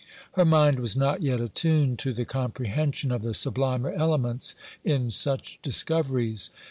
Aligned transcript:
Her 0.31 0.45
mind 0.45 0.79
was 0.79 0.95
not 0.95 1.21
yet 1.21 1.39
attuned 1.39 1.99
to 1.99 2.11
the 2.11 2.25
comprehension 2.25 3.11
of 3.11 3.21
the 3.21 3.35
sublimer 3.35 3.91
elements 3.91 4.55
in 4.83 5.11
such 5.11 5.59
discoveries. 5.61 6.49